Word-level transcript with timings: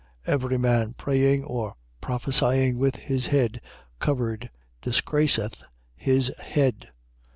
11:4. 0.25 0.33
Every 0.33 0.57
man 0.57 0.93
praying 0.93 1.43
or 1.43 1.75
prophesying 2.01 2.79
with 2.79 2.95
his 2.95 3.27
head 3.27 3.61
covered 3.99 4.49
disgraceth 4.81 5.63
his 5.95 6.31
head. 6.39 6.89